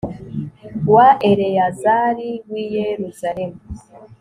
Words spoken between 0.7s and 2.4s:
wa eleyazari